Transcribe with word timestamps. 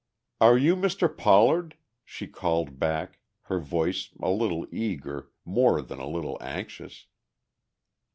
"Are 0.39 0.57
you 0.57 0.75
Mr. 0.75 1.15
Pollard?" 1.15 1.77
she 2.03 2.25
called 2.25 2.79
back, 2.79 3.19
her 3.43 3.59
voice 3.59 4.09
a 4.19 4.31
little 4.31 4.65
eager, 4.71 5.29
more 5.45 5.79
than 5.83 5.99
a 5.99 6.09
little 6.09 6.39
anxious. 6.41 7.05